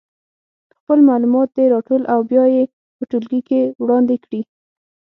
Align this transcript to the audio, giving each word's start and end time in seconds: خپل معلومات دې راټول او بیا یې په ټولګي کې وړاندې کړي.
خپل 0.77 0.99
معلومات 1.09 1.49
دې 1.57 1.65
راټول 1.73 2.03
او 2.13 2.19
بیا 2.31 2.43
یې 2.55 2.63
په 2.97 3.03
ټولګي 3.09 3.41
کې 3.49 3.61
وړاندې 3.83 4.15
کړي. 4.23 4.41